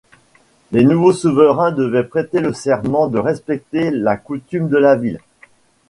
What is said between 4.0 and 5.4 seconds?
coutume de la ville.